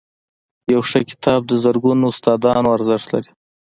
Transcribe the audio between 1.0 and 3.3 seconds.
کتاب د زرګونو استادانو ارزښت